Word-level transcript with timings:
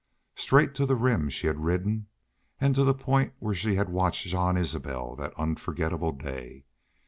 Straight 0.33 0.73
to 0.73 0.87
the 0.87 0.95
Rim 0.95 1.29
she 1.29 1.45
had 1.45 1.63
ridden, 1.63 2.07
and 2.59 2.73
to 2.73 2.83
the 2.83 2.95
point 2.95 3.33
where 3.37 3.53
she 3.53 3.75
had 3.75 3.89
watched 3.89 4.25
Jean 4.25 4.57
Isbel 4.57 5.15
that 5.17 5.31
unforgetable 5.37 6.11
day. 6.13 6.65